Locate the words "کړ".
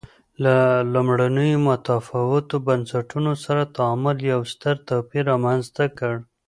5.97-6.13